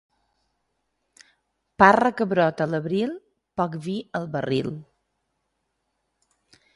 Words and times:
Parra 1.83 2.11
que 2.21 2.27
brota 2.31 2.65
a 2.65 2.71
l'abril, 2.73 3.13
poc 3.61 3.77
vi 3.89 3.95
al 4.21 4.25
barril. 4.37 4.71